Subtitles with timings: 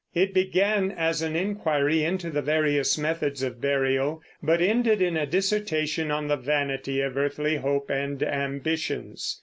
[0.15, 5.27] It began as an inquiry into the various methods of burial, but ended in a
[5.27, 9.39] dissertation on the vanity of earthly hope and ambitions.